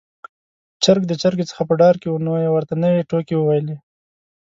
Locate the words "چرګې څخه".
1.21-1.63